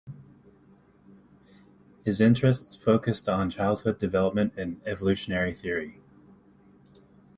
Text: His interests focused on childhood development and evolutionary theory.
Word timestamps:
His 2.03 2.19
interests 2.19 2.75
focused 2.75 3.29
on 3.29 3.51
childhood 3.51 3.99
development 3.99 4.53
and 4.57 4.81
evolutionary 4.83 5.53
theory. 5.53 6.01